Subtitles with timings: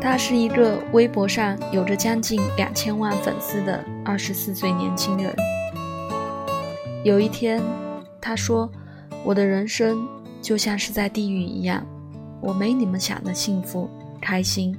[0.00, 5.34] 他是一个微博上有着将近两千万粉丝的二十四岁年轻人。
[7.04, 7.62] 有一天，
[8.20, 8.70] 他说
[9.24, 10.08] ：“我的人生
[10.40, 11.86] 就像是在地狱一样，
[12.40, 13.88] 我没你们想的幸福
[14.22, 14.74] 开心。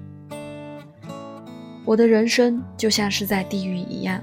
[1.85, 4.19] 我的人生就像是在地狱一样。”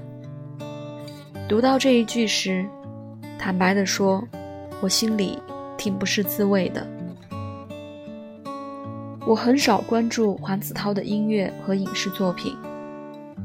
[1.47, 2.65] 读到这一句时，
[3.39, 4.21] 坦白地说，
[4.81, 5.39] 我心里
[5.77, 6.85] 挺不是滋味的。
[9.29, 12.57] 我很少关注黄子韬的音乐和影视作品，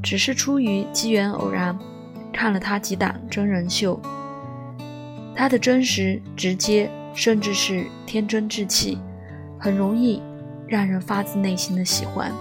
[0.02, 1.78] 只是出于机缘偶然，
[2.32, 4.00] 看了他几档真人秀。
[5.36, 8.96] 他的真实、直接，甚至是天真稚气，
[9.58, 10.22] 很容易
[10.66, 12.32] 让人发自内心的喜欢。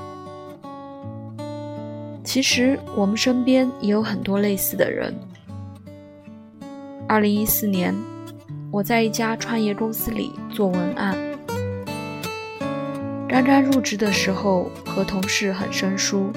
[2.23, 5.13] 其实我们身边也有很多类似的人。
[7.09, 7.93] 二零一四年，
[8.71, 11.17] 我在一家创业公司里做文案，
[13.33, 16.31] 刚刚入职的时候和同事很生疏，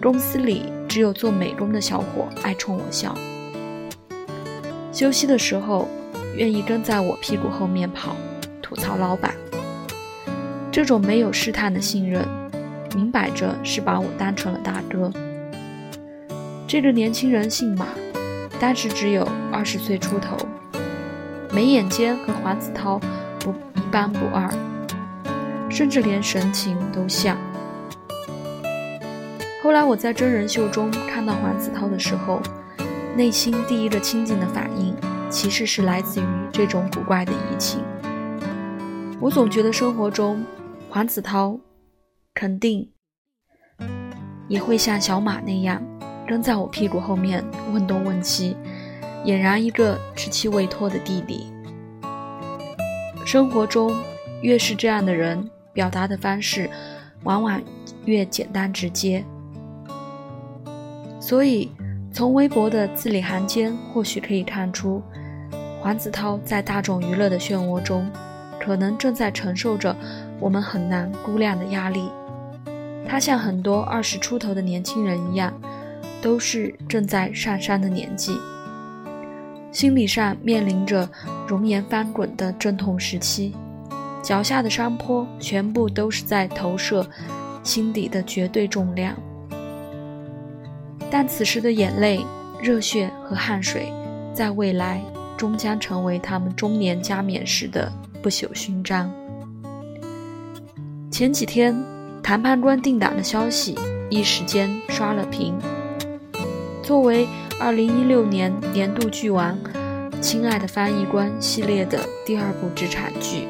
[0.00, 3.14] 公司里只有做美工的小伙爱冲我笑。
[4.90, 5.86] 休息的时候，
[6.36, 8.16] 愿意跟在我屁股后面跑，
[8.62, 9.34] 吐槽老板。
[10.72, 12.26] 这种没有试探的信任，
[12.94, 15.12] 明摆着是把我当成了大哥。
[16.66, 17.88] 这个年轻人姓马，
[18.58, 20.38] 当时只有二十岁出头，
[21.52, 22.98] 眉眼间和黄子韬
[23.38, 24.50] 不一般不二，
[25.70, 27.38] 甚至连神情都像。
[29.62, 32.42] 后来我在真人秀中看到黄子韬的时候。
[33.16, 34.94] 内心第一个亲近的反应，
[35.28, 37.82] 其实是来自于这种古怪的移情。
[39.20, 40.42] 我总觉得生活中，
[40.88, 41.58] 黄子韬
[42.32, 42.88] 肯定
[44.46, 45.82] 也会像小马那样，
[46.26, 48.56] 跟在我屁股后面问东问西，
[49.26, 51.52] 俨然一个稚气未脱的弟弟。
[53.26, 53.92] 生活中
[54.40, 56.68] 越是这样的人，表达的方式
[57.22, 57.58] 往往
[58.04, 59.24] 越简单直接，
[61.18, 61.72] 所以。
[62.12, 65.00] 从微博的字里行间，或许可以看出，
[65.80, 68.04] 黄子韬在大众娱乐的漩涡中，
[68.58, 69.96] 可能正在承受着
[70.40, 72.10] 我们很难估量的压力。
[73.06, 75.54] 他像很多二十出头的年轻人一样，
[76.20, 78.36] 都是正在上山的年纪，
[79.70, 81.08] 心理上面临着
[81.46, 83.54] 容颜翻滚的阵痛时期，
[84.22, 87.06] 脚下的山坡全部都是在投射
[87.62, 89.14] 心底的绝对重量。
[91.10, 92.24] 但此时的眼泪、
[92.62, 93.92] 热血和汗水，
[94.32, 95.02] 在未来
[95.36, 97.90] 终将成为他们中年加冕时的
[98.22, 99.10] 不朽勋章。
[101.10, 101.74] 前几天，
[102.22, 103.76] 谈判官定档的消息
[104.08, 105.58] 一时间刷了屏。
[106.82, 107.26] 作为
[107.60, 109.58] 2016年年度剧王，
[110.20, 113.48] 《亲爱的翻译官》系列的第二部职场剧，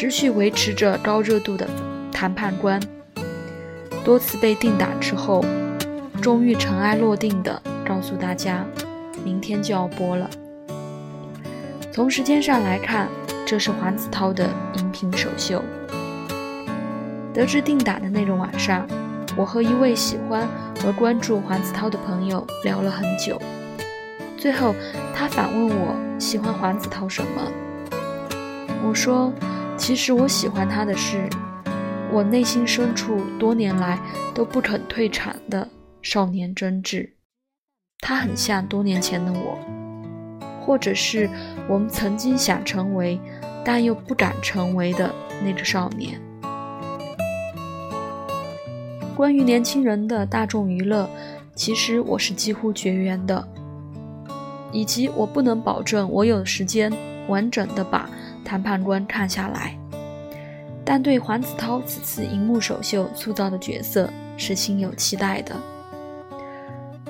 [0.00, 1.68] 持续维持着高热度的
[2.12, 2.80] 谈判官，
[4.04, 5.44] 多次被定档之后。
[6.22, 8.64] 终于尘埃落定的告诉大家，
[9.24, 10.30] 明天就要播了。
[11.90, 13.08] 从时间上来看，
[13.44, 15.64] 这是黄子韬的荧屏首秀。
[17.34, 18.86] 得知定档的那个晚上，
[19.36, 20.46] 我和一位喜欢
[20.80, 23.36] 和关注黄子韬的朋友聊了很久。
[24.36, 24.76] 最后，
[25.12, 27.42] 他反问我喜欢黄子韬什么？
[28.86, 29.32] 我说，
[29.78, 31.30] 其实我喜欢他的是，
[32.12, 33.98] 我内心深处多年来
[34.34, 35.66] 都不肯退场的。
[36.02, 37.10] 少年真挚，
[38.00, 39.58] 他很像多年前的我，
[40.60, 41.28] 或者是
[41.68, 43.20] 我们曾经想成为，
[43.64, 45.12] 但又不敢成为的
[45.44, 46.20] 那个少年。
[49.16, 51.08] 关于年轻人的大众娱乐，
[51.54, 53.46] 其实我是几乎绝缘的，
[54.72, 56.92] 以及我不能保证我有时间
[57.26, 58.06] 完整的把
[58.48, 59.78] 《谈判官》看下来，
[60.82, 65.54] 但对黄子韬此次荧幕首秀塑造的角色是心有期待的。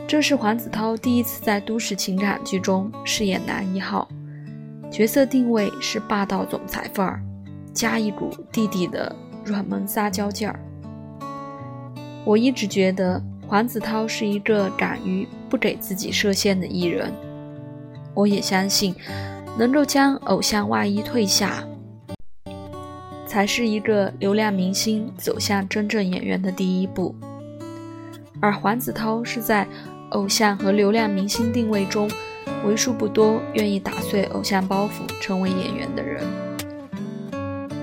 [0.04, 4.08] 这是黄子韬第一次在都市情感剧中饰演男一号，
[4.90, 7.22] 角色定位是霸道总裁范儿，
[7.72, 9.14] 加一股弟弟的
[9.44, 10.58] 软萌撒娇劲儿。
[12.24, 17.12] 我一直觉得黄子韬是一个敢于不给自己设限的艺人，
[18.12, 18.92] 我也相信，
[19.58, 21.64] 能够将偶像外衣褪下，
[23.26, 27.14] 才是一个流量明星走向真正演员的第一步。
[28.40, 29.66] 而黄子韬是在。
[30.12, 32.10] 偶像和流量明星定位中，
[32.64, 36.24] 为数不多愿意打碎偶像包袱成为演员的人。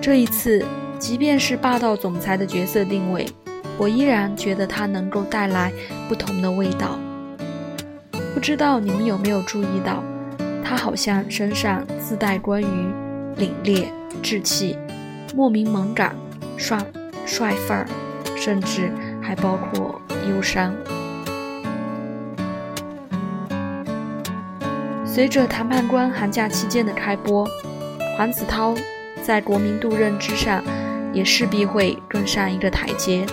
[0.02, 0.66] 这一次，
[0.98, 3.28] 即便是霸道总裁的角色定位，
[3.78, 5.72] 我依然觉得他能够带来
[6.10, 6.98] 不同的味道。
[8.34, 10.04] 不知道你们有没有注意到，
[10.68, 12.66] 他好像身上自带关于
[13.38, 13.86] 凛冽、
[14.24, 14.76] 稚气、
[15.36, 16.16] 莫名猛感、
[16.58, 16.84] 帅
[17.24, 17.88] 帅范儿，
[18.36, 18.92] 甚至
[19.22, 20.74] 还包括忧伤。
[25.06, 27.48] 随着谈判官寒假期间的开播，
[28.18, 28.76] 黄子韬
[29.22, 30.64] 在国民度认知上
[31.14, 33.24] 也势必会更上一个台阶。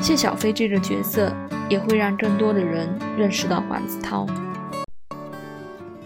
[0.00, 1.32] 谢小飞这个角色
[1.68, 4.26] 也会让更多的人认识到黄子韬，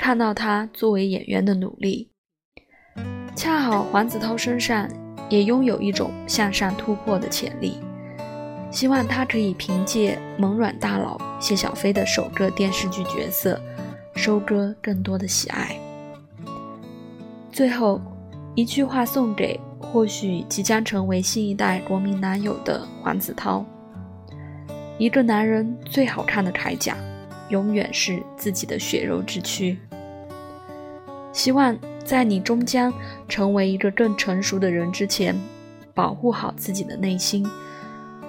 [0.00, 2.10] 看到他作为演员的努力。
[3.36, 4.88] 恰好黄子韬身上
[5.28, 7.78] 也拥有一种向上突破的潜力，
[8.70, 13.60] 希望他可以凭借萌软大佬谢小飞的首个电视剧角色。
[14.16, 15.78] 收割更多的喜爱。
[17.52, 18.00] 最后
[18.54, 23.64] 一句话送给或许即将成为新一代国民男友的黄子韬：
[24.98, 26.96] 一个男人最好看的铠甲，
[27.48, 29.78] 永远是自己的血肉之躯。
[31.32, 32.92] 希望在你终将
[33.28, 35.34] 成为一个更成熟的人之前，
[35.94, 37.46] 保护好自己的内心，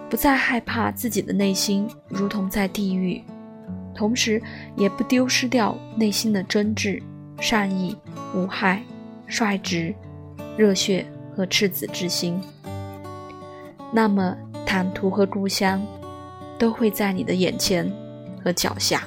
[0.10, 3.22] 不再害怕自己的内心如同在地狱。
[3.94, 4.42] 同时，
[4.76, 7.02] 也不丢失掉内心的真挚、
[7.40, 7.98] 善意、
[8.36, 8.82] 无害、
[9.28, 9.94] 率直、
[10.56, 11.06] 热血
[11.36, 12.40] 和赤子之心。
[13.92, 15.86] 那么，坦途和故乡，
[16.58, 17.92] 都会在你的眼前
[18.44, 19.04] 和脚下。